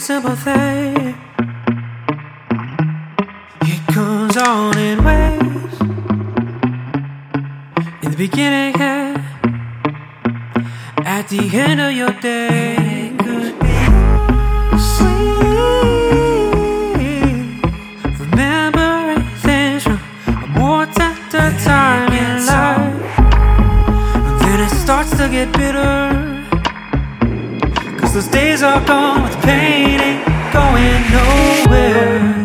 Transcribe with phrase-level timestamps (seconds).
[0.00, 1.14] sympathy.
[3.62, 5.80] It comes on in waves.
[8.02, 8.78] In the beginning
[11.18, 13.12] at the end of your day.
[13.18, 13.76] Could be
[14.94, 15.38] sweet.
[18.20, 23.18] Remembering things from a more tender time in life.
[24.26, 26.27] And then it starts to get bitter.
[28.08, 32.38] Cause those days are gone with pain ain't going nowhere.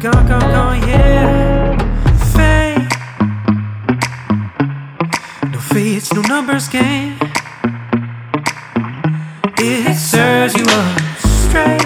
[0.00, 0.88] Gone, gone, gone.
[0.88, 1.78] Yeah.
[5.72, 6.12] Fate.
[6.12, 7.19] No no numbers game.
[9.62, 11.82] It serves you up straight.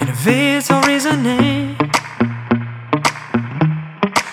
[0.00, 1.76] It evades all reasoning.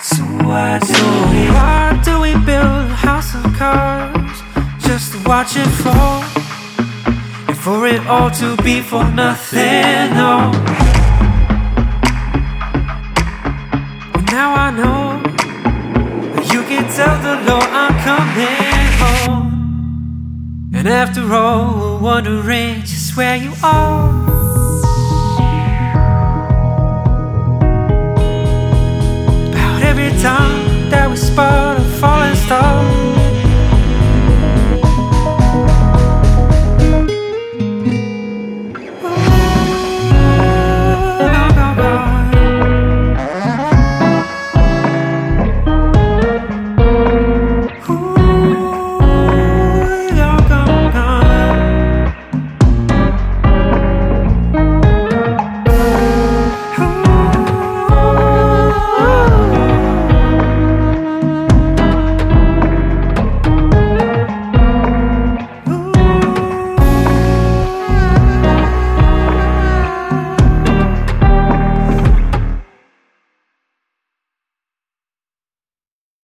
[0.01, 4.41] So why do we, why do we build a house of cards
[4.79, 6.23] just to watch it fall?
[7.47, 10.49] And for it all to be for nothing, no.
[14.13, 15.21] Well, now I know
[16.51, 17.76] you can tell the Lord
[20.87, 24.36] And after all, we're wondering just where you are.